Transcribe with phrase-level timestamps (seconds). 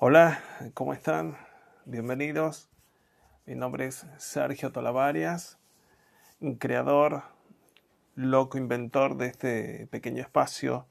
[0.00, 0.42] Hola,
[0.74, 1.36] ¿cómo están?
[1.84, 2.68] Bienvenidos.
[3.46, 5.60] Mi nombre es Sergio Tolavarias,
[6.58, 7.22] creador,
[8.16, 10.88] loco inventor de este pequeño espacio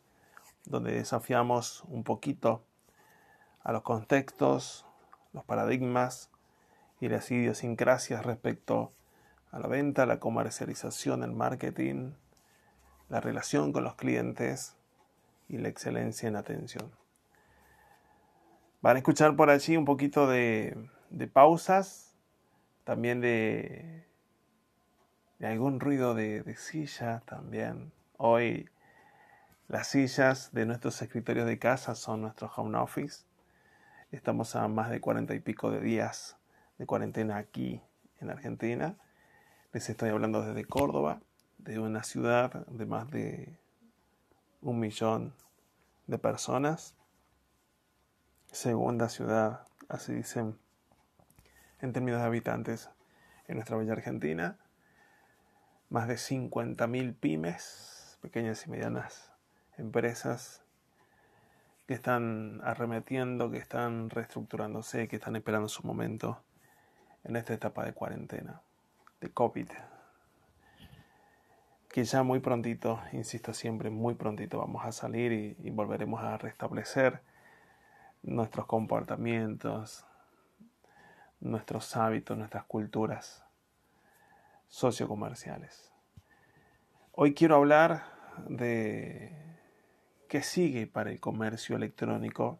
[0.63, 2.63] donde desafiamos un poquito
[3.61, 4.85] a los contextos,
[5.33, 6.29] los paradigmas
[7.01, 8.93] y las idiosincrasias respecto
[9.51, 12.13] a la venta, la comercialización, el marketing,
[13.09, 14.77] la relación con los clientes
[15.49, 17.02] y la excelencia en atención.
[18.83, 20.75] Van a escuchar por allí un poquito de,
[21.31, 22.17] pausas,
[22.83, 24.05] también de,
[25.41, 27.93] algún ruido de, de silla también.
[28.17, 28.69] Hoy
[29.69, 33.23] las sillas de nuestros escritorios de casa son nuestro home office.
[34.11, 36.35] Estamos a más de cuarenta y pico de días
[36.77, 37.81] de cuarentena aquí
[38.19, 38.97] en Argentina.
[39.71, 41.21] Les estoy hablando desde Córdoba,
[41.57, 43.57] de una ciudad de más de
[44.61, 45.33] un millón
[46.05, 46.97] de personas
[48.53, 50.59] segunda ciudad, así dicen
[51.81, 52.91] en términos de habitantes
[53.47, 54.57] en nuestra bella Argentina.
[55.89, 59.33] Más de 50.000 pymes, pequeñas y medianas
[59.77, 60.63] empresas
[61.87, 66.41] que están arremetiendo, que están reestructurándose, que están esperando su momento
[67.23, 68.61] en esta etapa de cuarentena,
[69.19, 69.69] de COVID.
[71.89, 76.37] Que ya muy prontito, insisto siempre, muy prontito vamos a salir y, y volveremos a
[76.37, 77.21] restablecer
[78.23, 80.05] nuestros comportamientos,
[81.39, 83.43] nuestros hábitos, nuestras culturas
[84.69, 85.91] sociocomerciales.
[87.11, 88.05] Hoy quiero hablar
[88.47, 89.31] de
[90.27, 92.59] qué sigue para el comercio electrónico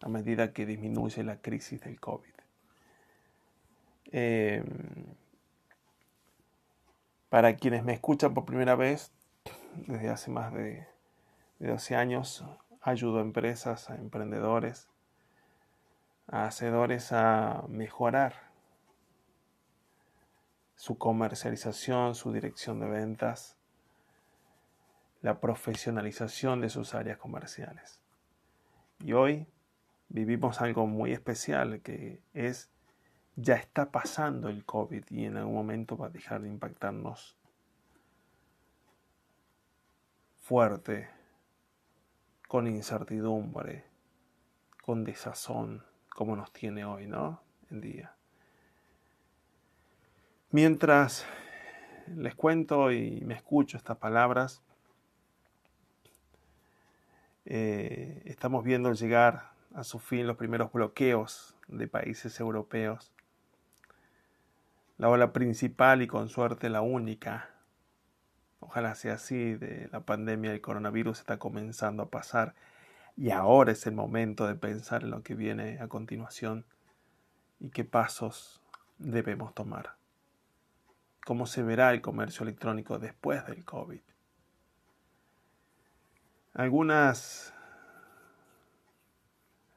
[0.00, 2.32] a medida que disminuye la crisis del COVID.
[4.12, 4.66] Em,
[7.28, 9.10] para quienes me escuchan por primera vez,
[9.74, 10.86] desde hace más de,
[11.58, 12.44] de 12 años,
[12.82, 14.88] ayudo a empresas, a emprendedores,
[16.26, 18.34] a hacedores a mejorar
[20.74, 23.56] su comercialización, su dirección de ventas,
[25.20, 28.00] la profesionalización de sus áreas comerciales.
[28.98, 29.46] Y hoy
[30.08, 32.70] vivimos algo muy especial que es
[33.36, 37.38] ya está pasando el COVID y en algún momento va a dejar de impactarnos
[40.40, 41.08] fuerte
[42.52, 43.86] con incertidumbre,
[44.82, 47.40] con desazón, como nos tiene hoy, ¿no?
[47.70, 48.14] En día.
[50.50, 51.24] Mientras
[52.14, 54.62] les cuento y me escucho estas palabras,
[57.46, 63.14] eh, estamos viendo llegar a su fin los primeros bloqueos de países europeos.
[64.98, 67.48] La ola principal y con suerte la única
[68.62, 72.54] Ojalá sea así, de la pandemia del coronavirus está comenzando a pasar
[73.16, 76.64] y ahora es el momento de pensar en lo que viene a continuación
[77.58, 78.62] y qué pasos
[78.98, 79.96] debemos tomar.
[81.26, 84.00] ¿Cómo se verá el comercio electrónico después del COVID?
[86.54, 87.52] Algunas,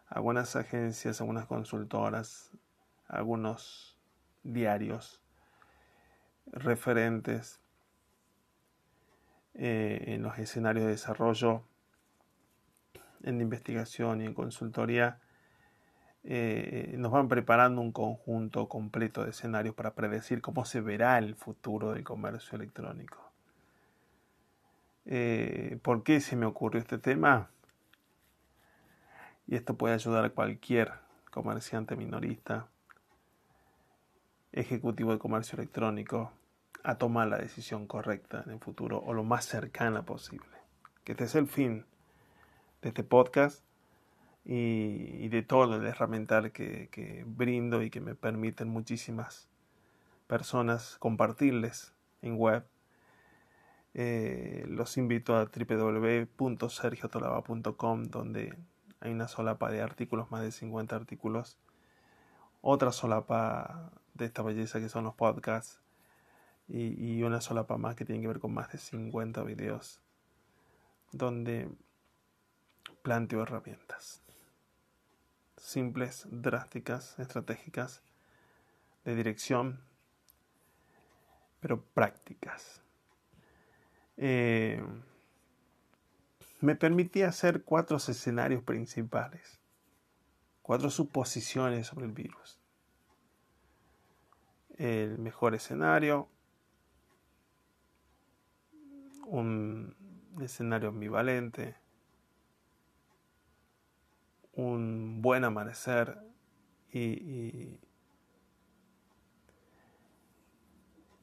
[0.10, 2.52] algunas agencias, algunas consultoras,
[3.08, 3.98] algunos
[4.44, 5.24] diarios
[6.52, 7.65] referentes
[9.56, 11.64] eh, en los escenarios de desarrollo,
[13.24, 15.20] en investigación y en consultoría,
[16.24, 21.36] eh, nos van preparando un conjunto completo de escenarios para predecir cómo se verá el
[21.36, 23.32] futuro del comercio electrónico.
[25.06, 27.50] Eh, ¿Por qué se me ocurrió este tema?
[29.48, 30.94] Y esto puede ayudar a cualquier
[31.30, 32.68] comerciante minorista,
[34.52, 36.32] ejecutivo de comercio electrónico,
[36.86, 40.46] a tomar la decisión correcta en el futuro o lo más cercana posible.
[41.04, 41.84] Que este es el fin
[42.84, 43.66] de este podcast
[44.46, 49.50] y, de todo el herramental que, brindo y que me permiten muchísimas
[50.28, 52.68] personas compartirles en web.
[53.96, 58.56] Eh, los invito a www.sergiotolava.com donde
[59.00, 61.58] hay una solapa de artículos, más de 50 artículos.
[62.62, 65.82] Otra solapa de esta belleza que son los podcasts
[66.68, 70.02] y, una solapa más que tiene que ver con más de 50 videos
[71.12, 71.70] donde
[73.04, 74.26] planteo herramientas
[75.66, 78.04] simples, drásticas, estratégicas,
[79.04, 79.82] de dirección,
[81.60, 82.84] pero prácticas.
[84.18, 84.84] Eh,
[86.62, 89.60] me permití hacer cuatro escenarios principales,
[90.62, 92.60] cuatro suposiciones sobre el virus.
[94.78, 96.30] El mejor escenario,
[99.26, 99.96] un
[100.42, 101.76] escenario ambivalente,
[104.54, 106.18] un buen amanecer
[106.92, 107.78] y,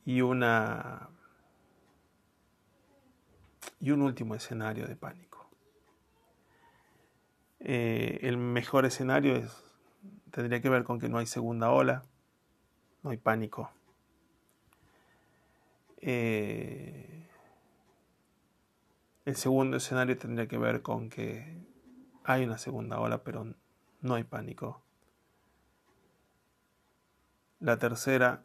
[0.05, 1.09] y, una
[3.81, 5.49] y un último escenario de pánico.
[7.61, 9.65] Eh, el mejor escenario es,
[10.31, 12.03] tendría que ver con que no hay segunda ola,
[13.03, 13.71] no hay pánico.
[15.99, 17.12] Eh,
[19.25, 21.65] el segundo escenario tendría que ver con que
[22.25, 23.55] hay una segunda ola, pero
[24.01, 24.83] no hay pánico.
[27.61, 28.45] La tercera,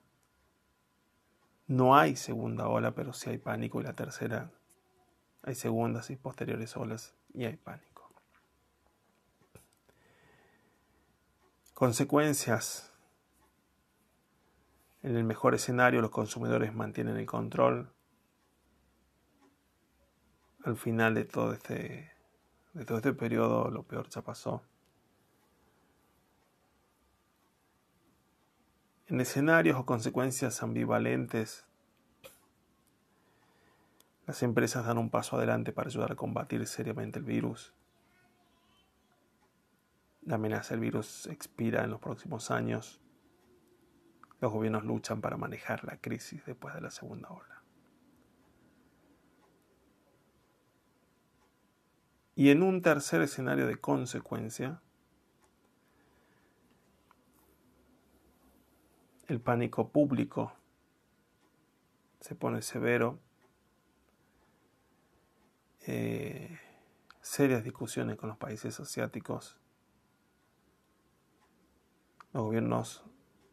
[1.65, 3.81] no hay segunda ola, pero sí hay pánico.
[3.81, 4.51] Y la tercera,
[5.41, 8.11] hay segundas y posteriores olas y hay pánico.
[11.73, 12.91] Consecuencias.
[15.03, 17.93] En el mejor escenario los consumidores mantienen el control.
[20.67, 22.11] Al final de todo este,
[22.73, 24.61] de todo este periodo lo peor ya pasó.
[29.07, 31.65] En escenarios o consecuencias ambivalentes,
[34.25, 37.73] las empresas dan un paso adelante para ayudar a combatir seriamente el virus.
[40.23, 42.99] La amenaza del virus expira en los próximos años.
[44.41, 47.56] Los gobiernos luchan para manejar la crisis después de la segunda ola.
[52.37, 54.79] Y en un tercer escenario de consecuencia,
[59.25, 60.53] el pánico público
[62.19, 63.17] se pone severo,
[65.87, 66.59] eh,
[67.21, 69.57] serias discusiones con los países asiáticos,
[72.33, 73.03] los gobiernos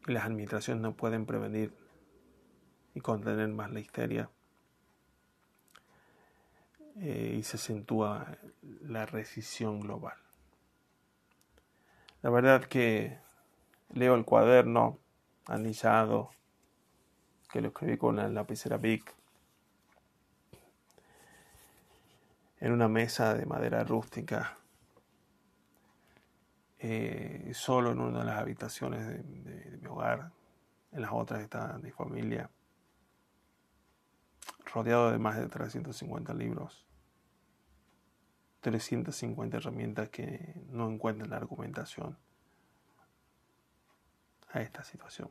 [0.07, 1.75] y las administraciones no pueden prevenir
[2.93, 4.31] y contener más la histeria
[6.97, 8.39] eh, y se acentúa
[8.83, 10.17] la rescisión global.
[12.23, 13.19] La verdad que
[13.93, 14.99] leo el cuaderno
[15.47, 16.31] anillado,
[17.51, 19.15] que lo escribí con la lapicera Bic,
[22.61, 24.57] en una mesa de madera rústica,
[26.79, 30.31] eh, solo en una de las habitaciones de, mi hogar,
[30.93, 32.49] en las otras está mi familia,
[34.73, 36.85] rodeado de más de 350 libros,
[38.61, 42.17] 350 herramientas que no encuentran la argumentación
[44.51, 45.31] a esta situación.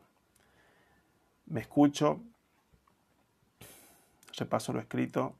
[1.45, 2.21] Me escucho,
[4.38, 5.36] repaso lo escrito,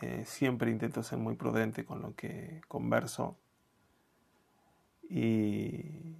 [0.00, 3.36] eh, siempre intento ser muy prudente con lo que converso
[5.08, 6.16] y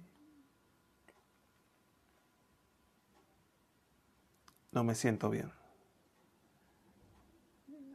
[4.71, 5.60] no me siento bien.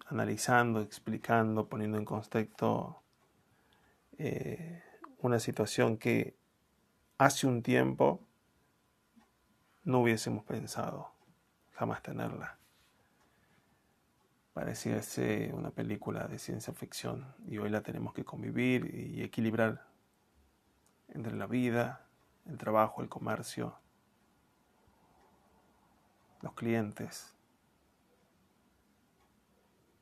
[0.06, 3.02] Analizando, explicando, poniendo en contexto
[4.18, 4.82] eh,
[5.18, 6.36] una situación que
[7.18, 8.20] hace un tiempo
[9.84, 11.12] no hubiésemos pensado
[11.72, 12.58] jamás tenerla.
[14.52, 19.86] Parecía ser una película de ciencia ficción y hoy la tenemos que convivir y equilibrar
[21.08, 22.06] entre la vida,
[22.46, 23.76] el trabajo, el comercio,
[26.40, 27.35] los clientes.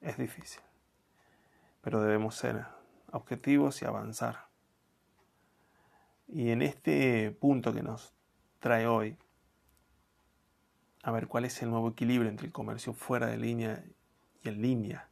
[0.05, 0.61] Es difícil,
[1.81, 2.67] pero debemos ser
[3.11, 4.49] objetivos y avanzar.
[6.29, 8.13] Y en este punto que nos
[8.61, 9.17] trae hoy,
[11.03, 13.83] a ver cuál es el nuevo equilibrio entre el comercio fuera de línea
[14.43, 15.09] y en línea,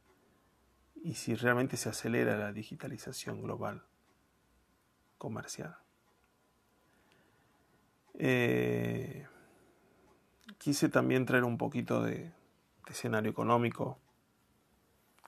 [1.03, 3.83] y si realmente se acelera la digitalización global
[5.17, 5.75] comercial.
[8.19, 9.25] Eh,
[10.59, 12.31] quise también traer un poquito de, de,
[12.91, 13.97] escenario económico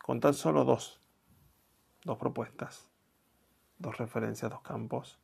[0.05, 1.01] con tan solo dos,
[2.03, 2.91] dos propuestas,
[3.79, 5.17] dos referencias, dos campos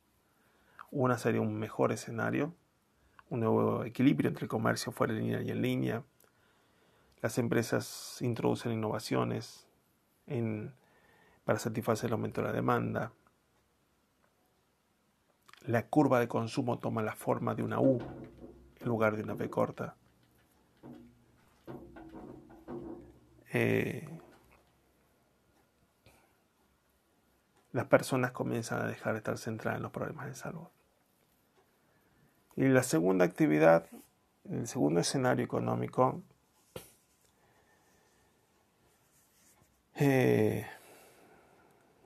[0.90, 2.52] una sería un mejor escenario,
[3.30, 6.02] un nuevo equilibrio entre el comercio fuera de línea y en línea.
[7.20, 9.66] Las empresas introducen innovaciones
[11.44, 13.12] para satisfacer el aumento de la demanda.
[15.60, 18.00] La curva de consumo toma la forma de una U
[18.80, 19.96] en lugar de una V corta.
[23.54, 24.21] Eh,
[27.72, 30.66] las personas comienzan a dejar de estar centradas en los problemas de salud.
[32.56, 33.86] Y la segunda actividad,
[34.50, 36.20] el segundo escenario económico,
[39.96, 40.66] eh,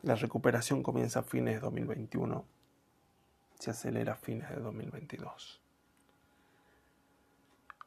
[0.03, 2.45] la recuperación comienza a fines de 2021,
[3.59, 5.61] se acelera a fines de 2022.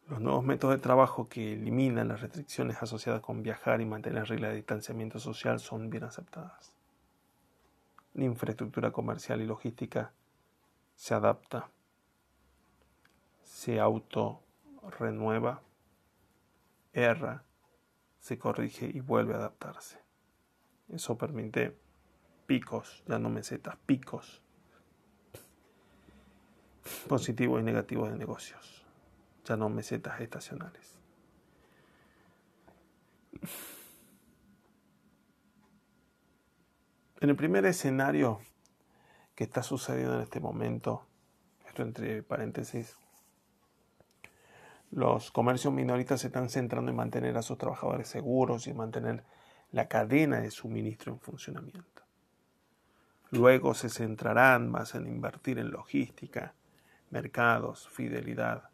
[0.10, 4.50] Los nuevos métodos de trabajo que eliminan las restricciones asociadas con viajar y mantener reglas
[4.50, 6.79] de distanciamiento social son bien aceptadas.
[8.14, 10.12] La infraestructura comercial y logística
[10.96, 11.70] se adapta,
[13.44, 14.42] se auto
[15.00, 15.62] renueva,
[16.94, 17.44] erra,
[18.20, 20.00] se corrige y vuelve a adaptarse.
[20.90, 21.78] Eso permite
[22.46, 24.42] picos, ya no mesetas, picos
[27.08, 28.86] positivos y negativos de negocios,
[29.46, 30.98] ya no mesetas estacionales.
[37.22, 38.40] En el primer escenario
[39.36, 41.06] que está sucediendo en este momento,
[41.68, 42.96] esto entre paréntesis,
[44.92, 49.24] los comercios minoristas se están centrando en mantener a sus trabajadores seguros y en mantener
[49.72, 52.04] la cadena de suministro en funcionamiento.
[53.32, 56.56] Luego se centrarán más en invertir en logística,
[57.10, 58.70] mercados, fidelidad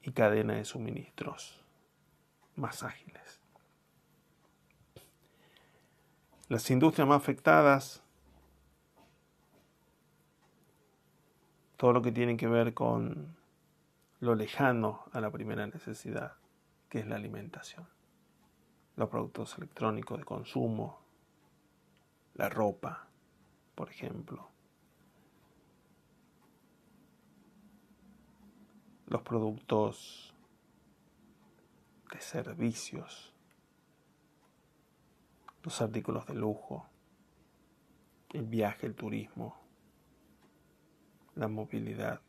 [0.00, 1.62] y cadena de suministros
[2.54, 3.37] más ágiles.
[6.48, 8.02] Las industrias más afectadas,
[11.76, 13.36] todo lo que tiene que ver con
[14.20, 16.36] lo lejano a la primera necesidad,
[16.88, 17.86] que es la alimentación,
[18.96, 21.00] los productos electrónicos de consumo,
[22.34, 23.06] la ropa,
[23.74, 24.48] por ejemplo,
[29.06, 30.34] los productos
[32.10, 33.34] de servicios,
[35.68, 36.86] los artículos de lujo,
[38.30, 39.54] el viaje, el turismo,
[41.34, 42.22] la movilidad.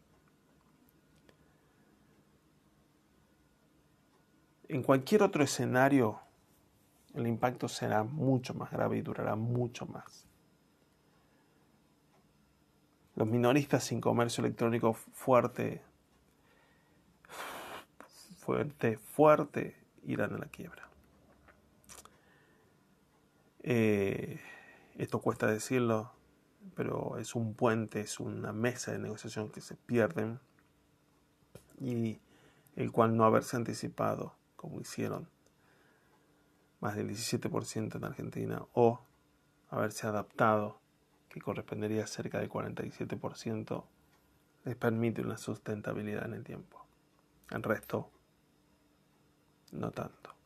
[4.68, 6.20] En cualquier otro escenario,
[7.14, 10.28] el impacto será mucho más grave y durará mucho más.
[13.16, 15.82] Los minoristas sin comercio electrónico fuerte,
[18.38, 20.89] fuerte, fuerte, irán a la quiebra.
[23.64, 24.40] Eh,
[24.98, 26.12] esto cuesta decirlo,
[26.76, 30.40] pero es un puente, es una mesa de negociación que se pierden
[31.80, 32.20] y
[32.76, 35.30] el cual no haberse anticipado como hicieron
[36.80, 39.02] más del 17% en Argentina, o
[39.70, 40.80] haberse adaptado,
[41.30, 43.84] que correspondería a cerca del 47%,
[44.66, 46.86] les permite una sustentabilidad en el tiempo.
[47.52, 48.10] El resto,
[49.72, 50.39] no tanto.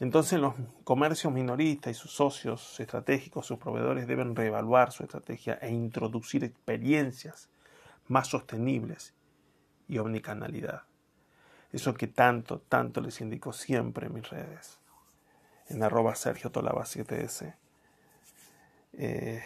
[0.00, 5.70] Entonces los comercios minoristas y sus socios estratégicos, sus proveedores, deben reevaluar su estrategia e
[5.70, 7.48] introducir experiencias
[8.08, 9.14] más sostenibles
[9.88, 10.82] y omnicanalidad.
[11.72, 14.78] Eso que tanto, tanto les indico siempre en mis redes,
[15.68, 17.54] en arroba Sergio Tolaba 7S.
[18.94, 19.42] Eh,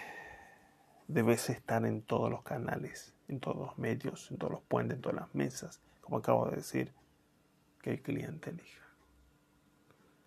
[1.07, 5.03] debes estar en todos los canales, en todos los medios, en todos los puentes, en
[5.03, 6.93] todas las mesas, como acabo de decir,
[7.81, 8.86] que el cliente elija,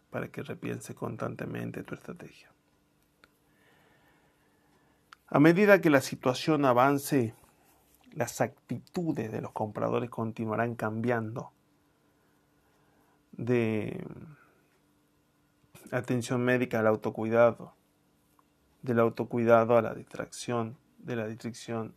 [0.09, 2.49] para que repiense constantemente tu estrategia.
[5.27, 7.35] A medida que la situación avance,
[8.13, 11.51] las actitudes de los compradores continuarán cambiando
[13.33, 14.03] de
[15.91, 17.73] atención médica al autocuidado,
[18.81, 21.95] del autocuidado a la distracción, de la distracción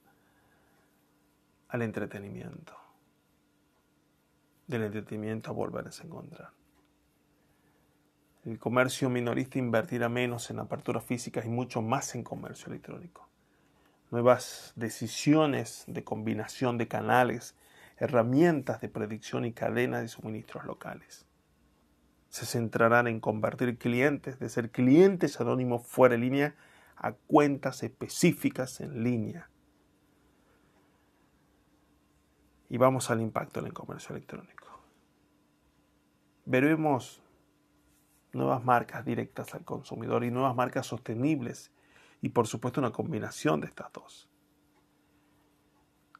[1.68, 2.76] al entretenimiento,
[4.66, 6.61] del entretenimiento a volverse a encontrar.
[8.44, 13.28] El comercio minorista invertirá menos en aperturas físicas y mucho más en comercio electrónico.
[14.10, 17.54] Nuevas decisiones de combinación de canales,
[17.98, 21.26] herramientas de predicción y cadenas de suministros locales
[22.32, 26.54] se centrarán en convertir clientes de ser clientes anónimos fuera de línea
[26.96, 29.50] a cuentas específicas en línea.
[32.70, 34.66] Y vamos al impacto en el comercio electrónico.
[36.46, 37.21] Veremos
[38.32, 41.72] nuevas marcas directas al consumidor y nuevas marcas sostenibles
[42.20, 44.28] y por supuesto una combinación de estas dos.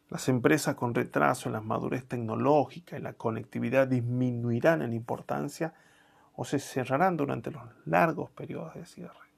[0.08, 5.72] Las empresas con retraso en la madurez tecnológica y la conectividad disminuirán en importancia
[6.34, 9.32] o se cerrarán durante los largos periodos de cierre.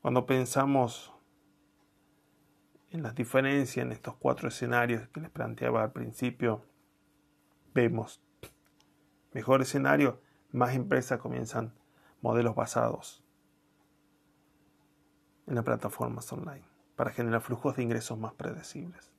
[0.00, 1.12] Cuando pensamos
[2.90, 6.64] en las diferencias en estos cuatro escenarios que les planteaba al principio,
[7.74, 8.22] vemos
[9.36, 11.74] mejor escenario, más empresas comienzan
[12.22, 13.22] modelos basados
[15.46, 16.64] en las plataformas online
[16.96, 19.12] para generar flujos de ingresos más predecibles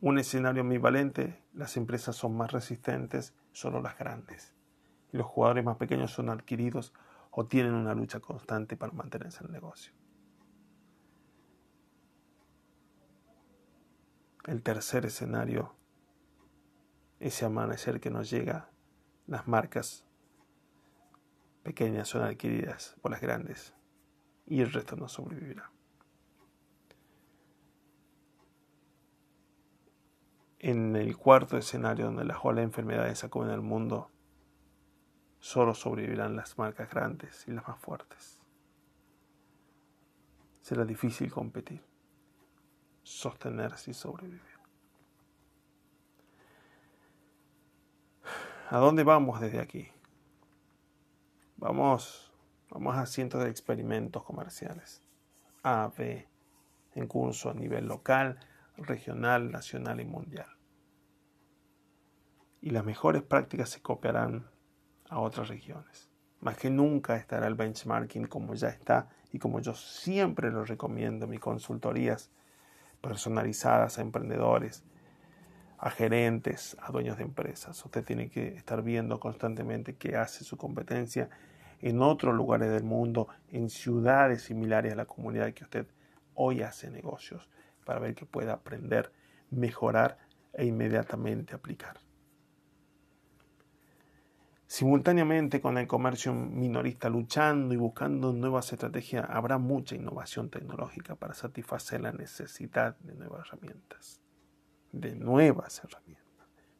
[0.00, 4.54] un escenario ambivalente, las empresas son más resistentes, solo las grandes.
[5.12, 6.92] Y los jugadores más pequeños son adquiridos
[7.30, 9.92] o tienen una lucha constante para mantenerse en el negocio.
[14.46, 15.74] El tercer escenario,
[17.20, 18.70] ese amanecer que nos llega,
[19.26, 20.04] las marcas
[21.62, 23.74] pequeñas son adquiridas por las grandes
[24.46, 25.70] y el resto no sobrevivirá.
[30.58, 34.10] En el cuarto escenario donde las olas de enfermedades en el mundo,
[35.38, 38.42] solo sobrevivirán las marcas grandes y las más fuertes.
[40.60, 41.82] Será difícil competir,
[43.02, 44.55] sostenerse y sobrevivir.
[48.68, 49.88] ¿A dónde vamos desde aquí?
[51.56, 52.32] Vamos,
[52.68, 55.04] vamos a cientos de experimentos comerciales.
[55.62, 56.26] A, B,
[56.96, 58.40] en curso a nivel local,
[58.76, 60.48] regional, nacional y mundial.
[62.60, 64.50] Y las mejores prácticas se copiarán
[65.10, 66.10] a otras regiones.
[66.40, 71.26] Más que nunca estará el benchmarking como ya está y como yo siempre lo recomiendo
[71.26, 72.32] en mis consultorías
[73.00, 74.82] personalizadas a emprendedores,
[75.86, 77.84] a gerentes, a dueños de empresas.
[77.84, 81.30] Usted tiene que estar viendo constantemente qué hace su competencia
[81.80, 85.86] en otros lugares del mundo, en ciudades similares a la comunidad que usted
[86.34, 87.48] hoy hace negocios,
[87.84, 89.12] para ver que pueda aprender,
[89.52, 90.18] mejorar
[90.54, 92.00] e inmediatamente aplicar.
[94.66, 101.34] Simultáneamente con el comercio minorista luchando y buscando nuevas estrategias, habrá mucha innovación tecnológica para
[101.34, 104.25] satisfacer la necesidad de nuevas herramientas
[105.00, 106.26] de nuevas herramientas.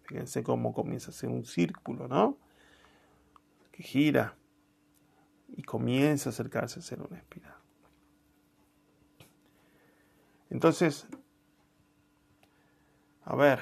[0.02, 2.38] Fíjense cómo comienza a ser un círculo, ¿no?
[3.72, 4.36] Que gira
[5.48, 7.56] y comienza a acercarse a ser una espiral.
[10.50, 11.08] Entonces,
[13.24, 13.60] a ver,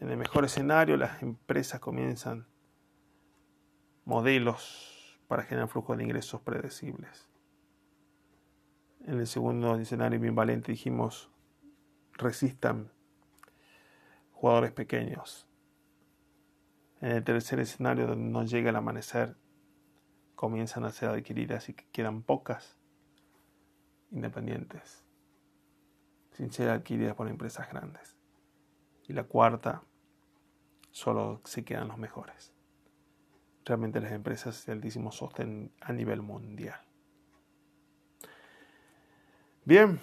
[0.00, 2.46] en el mejor escenario las empresas comienzan
[4.04, 7.28] modelos para generar flujos de ingresos predecibles.
[9.06, 11.30] En el segundo escenario bien valiente dijimos
[12.12, 12.92] resistan
[14.40, 15.46] jugadores pequeños.
[17.02, 19.36] En el tercer escenario, donde no llega el amanecer,
[20.34, 22.78] comienzan a ser adquiridas y quedan pocas
[24.10, 25.04] independientes,
[26.32, 28.16] sin ser adquiridas por empresas grandes.
[29.08, 29.82] Y la cuarta,
[30.90, 32.54] solo se quedan los mejores.
[33.66, 36.80] Realmente las empresas de altísimo sostén a nivel mundial.
[39.66, 40.00] Bien,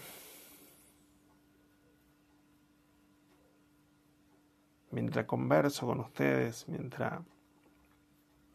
[4.97, 7.21] mientras converso con ustedes, mientras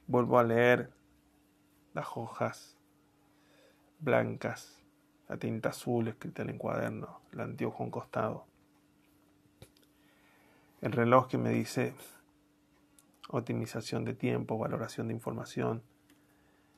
[0.09, 0.90] vuelvo a leer
[1.94, 2.76] las hojas
[4.00, 4.83] blancas,
[5.28, 8.44] la tinta azul escrita en el cuaderno, el anteojo un costado,
[10.81, 11.94] el reloj que me dice
[13.28, 15.85] optimización de tiempo, valoración de información,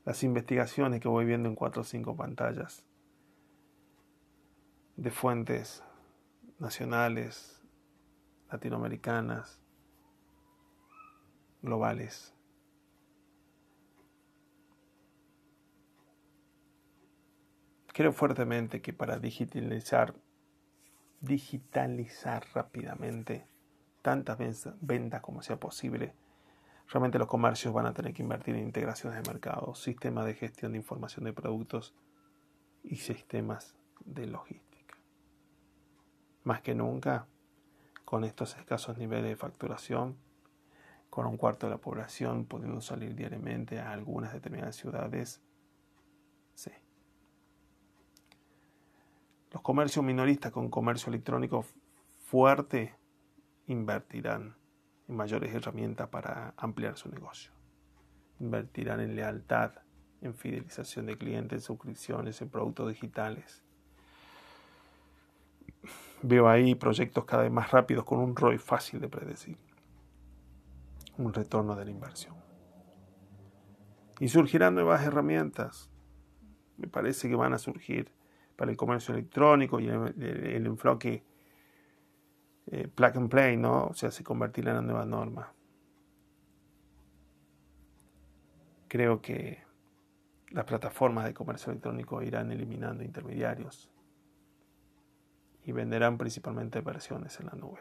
[0.05, 2.85] las investigaciones que voy viendo en cuatro o cinco pantallas
[4.97, 5.83] de fuentes
[6.59, 7.64] nacionales,
[8.55, 9.61] latinoamericanas,
[11.61, 12.33] globales.
[17.93, 20.15] Creo fuertemente que para digitalizar,
[21.21, 23.47] digitalizar rápidamente
[24.03, 24.39] tantas
[24.81, 26.15] ventas como sea posible,
[26.89, 30.73] realmente los comercios van a tener que invertir en integraciones de mercado, sistemas de gestión
[30.73, 31.95] de información de productos
[32.83, 34.97] y sistemas de logística.
[36.43, 37.27] Más que nunca,
[38.15, 40.17] con estos escasos niveles de facturación,
[41.11, 45.43] con un cuarto de la población pudiendo salir diariamente a algunas determinadas ciudades,
[46.55, 46.71] sí.
[49.51, 51.65] Los comercios minoristas con comercio electrónico
[52.21, 52.95] fuerte
[53.67, 54.55] invertirán
[55.09, 57.51] en mayores herramientas para ampliar su negocio.
[58.39, 59.73] Invertirán en lealtad,
[60.21, 63.65] en fidelización de clientes, en suscripciones, en productos digitales
[66.27, 69.59] Veo ahí proyectos cada vez más rápidos con un ROI fácil de predecir.
[71.19, 72.35] Un retorno de la inversión.
[74.21, 75.91] Y surgirán nuevas herramientas.
[76.79, 78.11] Me parece que van a surgir
[78.57, 81.23] para el comercio electrónico y el, enfoque
[82.69, 83.89] eh, plug and play, ¿no?
[83.89, 85.53] O sea, se convertirá en una nueva norma.
[88.89, 89.63] Creo que
[90.53, 93.91] las plataformas de comercio electrónico irán eliminando intermediarios
[95.65, 97.81] y venderán principalmente versiones en la nube.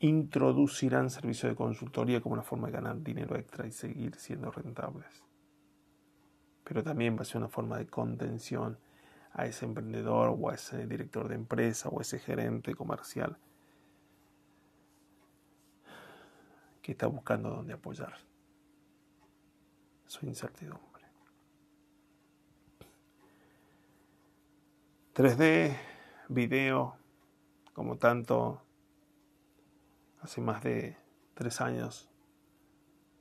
[0.00, 5.24] Introducirán servicios de consultoría como una forma de ganar dinero extra y seguir siendo rentables.
[6.64, 8.78] Pero también va a ser una forma de contención
[9.32, 13.36] a ese emprendedor o a ese director de empresa o a ese gerente comercial
[16.80, 18.14] que está buscando dónde apoyar
[20.06, 20.87] su incertidumbre.
[25.18, 25.76] 3D,
[26.28, 26.94] video,
[27.72, 28.62] como tanto
[30.20, 30.96] hace más de
[31.34, 32.08] tres años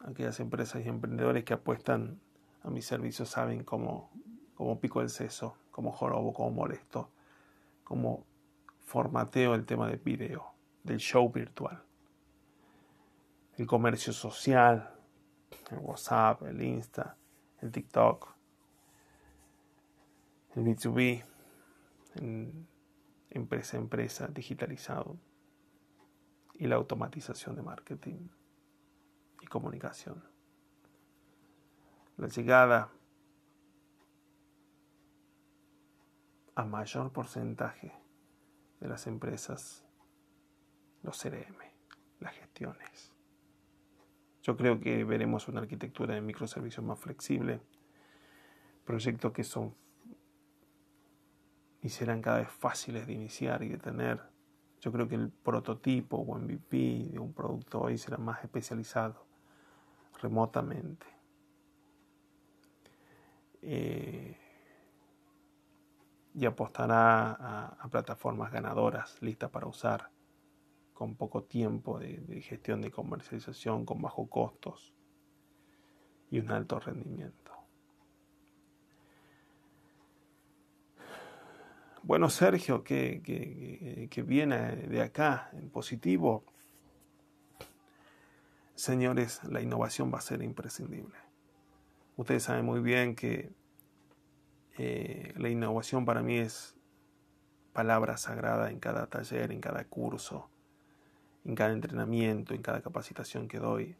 [0.05, 2.21] aquellas empresas y emprendedores que apuestan
[2.61, 4.11] a mis servicios saben cómo,
[4.53, 7.09] cómo pico el seso, cómo jorobo, cómo molesto,
[7.83, 8.27] cómo
[8.81, 11.81] formateo el tema de video, del show virtual.
[13.57, 14.93] El comercio social,
[15.71, 17.17] el WhatsApp, el Insta,
[17.59, 18.35] el TikTok,
[20.55, 21.23] el B2B,
[23.29, 25.17] empresa a empresa, digitalizado
[26.55, 28.27] y la automatización de marketing
[29.41, 30.23] y comunicación.
[32.17, 32.91] La llegada
[36.55, 37.93] a mayor porcentaje
[38.79, 39.83] de las empresas,
[41.03, 41.57] los CRM,
[42.19, 43.13] las gestiones.
[44.41, 47.61] Yo creo que veremos una arquitectura de microservicios más flexible,
[48.85, 49.75] proyectos que son
[51.87, 54.21] y serán cada vez fáciles de iniciar y de tener.
[54.81, 59.25] Yo creo que el prototipo o MVP de un producto hoy será más especializado
[60.21, 61.05] remotamente.
[63.61, 64.37] Eh,
[66.33, 70.11] y apostará a, plataformas ganadoras listas para usar
[70.93, 74.93] con poco tiempo de, de gestión de comercialización, con bajos costos
[76.31, 77.56] y un alto rendimiento.
[82.07, 83.21] Bueno, Sergio, que,
[84.09, 86.45] que, viene de acá en positivo,
[88.75, 91.17] señores, la innovación va a ser imprescindible.
[92.15, 93.51] Ustedes saben muy bien que
[94.77, 96.77] eh, la innovación para mí es
[97.73, 100.49] palabra sagrada en cada taller, en cada curso,
[101.43, 103.97] en cada entrenamiento, en cada capacitación que doy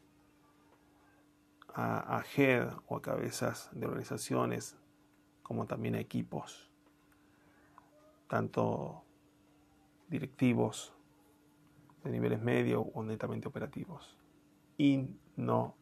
[1.74, 4.78] a, a head o a cabezas de organizaciones,
[5.42, 6.67] como también a equipos
[8.28, 9.02] tanto
[10.08, 10.94] directivos
[12.04, 14.16] de niveles medios o netamente operativos.
[14.76, 15.78] Innovación.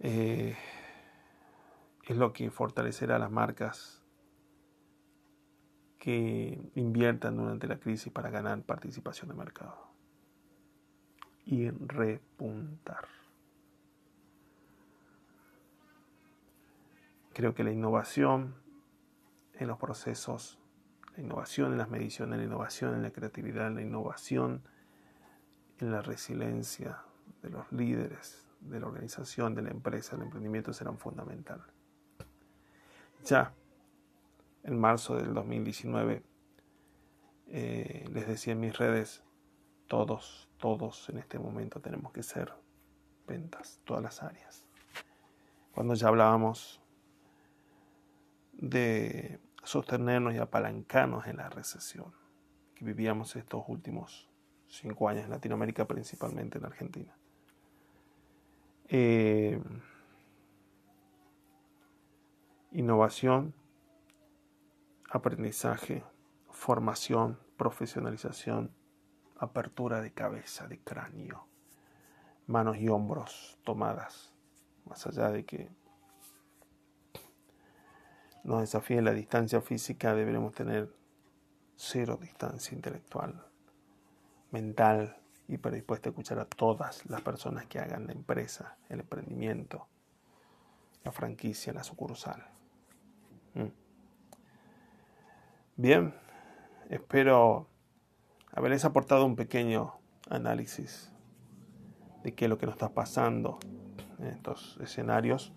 [0.00, 0.56] Eh,
[2.04, 4.02] es lo que fortalecerá a las marcas
[5.98, 9.92] que inviertan durante la crisis para ganar participación de mercado
[11.46, 13.21] y repuntar.
[17.34, 18.54] Creo que la innovación
[19.54, 20.58] en los procesos,
[21.16, 24.62] la innovación en las mediciones, la innovación en la creatividad, la innovación
[25.78, 27.02] en la resiliencia
[27.42, 31.62] de los líderes, de la organización, de la empresa, del emprendimiento serán fundamental.
[33.24, 33.54] Ya
[34.62, 36.22] en marzo del 2019
[37.48, 39.22] eh, les decía en mis redes,
[39.86, 42.52] todos, todos en este momento tenemos que ser
[43.26, 44.66] ventas, todas las áreas.
[45.74, 46.81] Cuando ya hablábamos
[48.62, 52.14] de sostenernos y apalancarnos en la recesión
[52.76, 54.30] que vivíamos estos últimos
[54.68, 57.12] cinco años en Latinoamérica, principalmente en Argentina.
[58.88, 59.60] Eh,
[62.70, 63.52] innovación,
[65.10, 66.04] aprendizaje,
[66.48, 68.70] formación, profesionalización,
[69.38, 71.48] apertura de cabeza, de cráneo,
[72.46, 74.32] manos y hombros tomadas,
[74.84, 75.81] más allá de que
[78.44, 80.92] nos desafíe la distancia física, deberemos tener
[81.76, 83.44] cero distancia intelectual,
[84.50, 85.16] mental
[85.48, 89.86] y predispuesta a escuchar a todas las personas que hagan la empresa, el emprendimiento,
[91.04, 92.44] la franquicia, la sucursal.
[93.54, 93.66] Mm.
[95.76, 96.14] Bien,
[96.90, 97.68] espero
[98.52, 99.94] haberles aportado un pequeño
[100.28, 101.10] análisis
[102.22, 103.58] de qué es lo que nos está pasando
[104.18, 105.52] en estos escenarios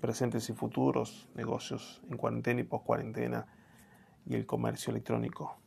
[0.00, 3.46] presentes y futuros, negocios en cuarentena y post cuarentena
[4.26, 5.58] y el comercio electrónico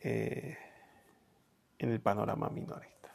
[0.00, 0.56] eh,
[1.78, 3.14] en el panorama minorista.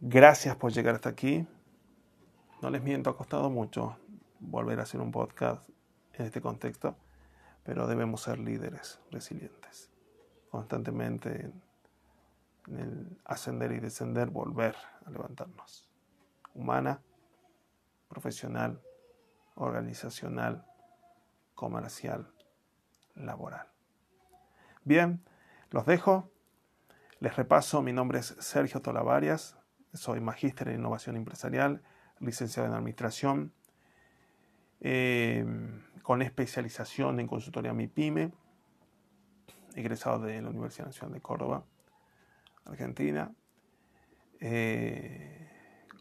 [0.00, 1.46] Gracias por llegar hasta aquí.
[2.62, 3.96] No les miento, ha costado mucho
[4.40, 5.68] volver a hacer un podcast
[6.14, 6.96] en este contexto,
[7.64, 9.90] pero debemos ser líderes resilientes.
[10.50, 11.52] Constantemente
[12.66, 15.87] en el ascender y descender, volver a levantarnos
[16.54, 17.02] humana,
[18.08, 18.80] profesional,
[19.54, 20.64] organizacional,
[21.54, 22.32] comercial,
[23.14, 23.66] laboral.
[24.84, 25.22] Bien,
[25.70, 26.30] los dejo.
[27.20, 29.58] Les repaso, mi nombre es Sergio Tolavarias,
[29.92, 31.82] soy magíster en innovación empresarial,
[32.20, 33.52] licenciado en administración,
[34.80, 35.44] eh,
[36.02, 38.32] con especialización en consultoría MIPYME,
[39.74, 41.64] egresado de la Universidad Nacional de Córdoba,
[42.64, 43.32] Argentina.
[44.40, 45.47] Eh,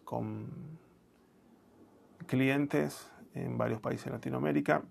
[0.08, 0.80] con
[2.28, 4.86] clientes en varios países de Latinoamérica,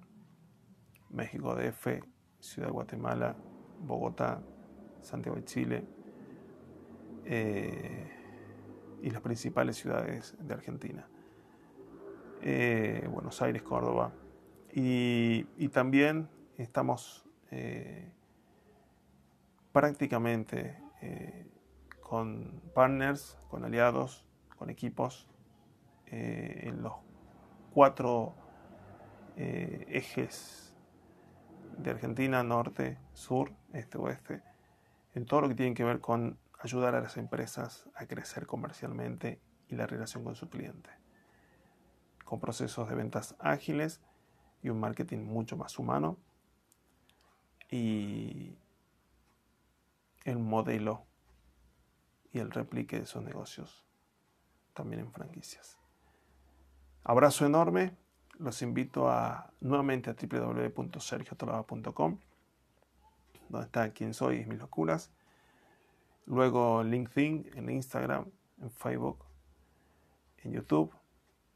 [1.09, 2.03] México DF,
[2.39, 3.35] Ciudad de Guatemala,
[3.81, 4.43] Bogotá,
[5.01, 5.85] Santiago de Chile
[7.25, 8.13] eh,
[9.01, 11.09] y las principales ciudades de Argentina.
[12.43, 14.13] Eh, Buenos Aires, Córdoba.
[14.71, 18.13] Y, también estamos eh,
[19.73, 20.79] prácticamente
[22.03, 24.26] con partners, con aliados,
[24.57, 25.29] con equipos
[26.07, 26.95] en los
[27.73, 28.35] cuatro
[29.37, 30.67] ejes
[31.79, 34.43] de Argentina, norte, sur, este, oeste,
[35.15, 39.41] en todo lo que tiene que ver con ayudar a las empresas a crecer comercialmente
[39.69, 40.91] y la relación con su cliente,
[42.25, 44.01] con procesos de ventas ágiles
[44.63, 46.19] y un marketing mucho más humano
[47.71, 48.57] y
[50.25, 51.05] el modelo
[52.33, 53.86] y el replique de esos negocios
[54.77, 55.77] también en franquicias.
[57.03, 57.97] Abrazo enorme
[58.39, 62.19] los invito a nuevamente a www.sergiotolaba.com,
[63.49, 65.11] donde está quién soy y mis locuras.
[66.27, 68.27] Luego LinkedIn, en Instagram,
[68.61, 69.25] en Facebook,
[70.39, 70.93] en YouTube,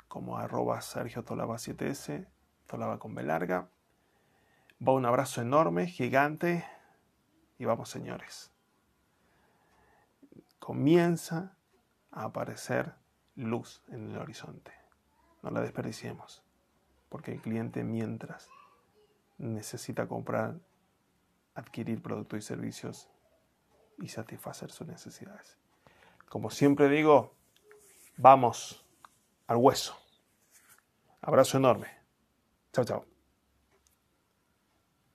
[0.09, 2.27] como arroba Sergio Tolaba 7S,
[2.67, 3.69] Tolaba con B larga.
[4.87, 6.65] Va un abrazo enorme, gigante,
[7.59, 8.51] y vamos señores.
[10.59, 11.55] Comienza
[12.11, 12.95] a aparecer
[13.37, 14.73] luz en el horizonte.
[15.43, 16.43] No la desperdiciemos
[17.11, 18.49] porque el cliente mientras
[19.37, 20.59] necesita comprar,
[21.55, 23.11] adquirir productos y servicios
[23.99, 25.59] y satisfacer sus necesidades.
[26.29, 27.35] Como siempre digo,
[28.17, 28.87] vamos
[29.47, 29.97] al hueso.
[31.21, 31.89] Abrazo enorme.
[32.73, 33.10] Chao, chao.